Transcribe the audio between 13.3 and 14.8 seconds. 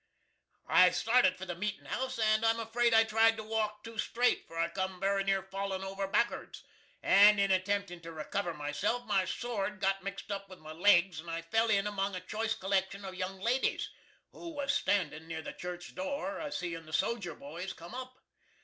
ladies, who was